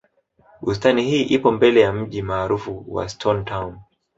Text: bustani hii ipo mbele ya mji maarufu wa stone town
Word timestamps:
bustani 0.61 1.03
hii 1.03 1.23
ipo 1.23 1.51
mbele 1.51 1.81
ya 1.81 1.93
mji 1.93 2.21
maarufu 2.21 2.85
wa 2.87 3.09
stone 3.09 3.43
town 3.43 3.79